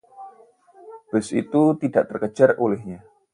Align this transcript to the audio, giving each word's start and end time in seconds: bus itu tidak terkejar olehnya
bus 1.11 1.27
itu 1.41 1.63
tidak 1.81 2.03
terkejar 2.09 2.49
olehnya 2.63 2.99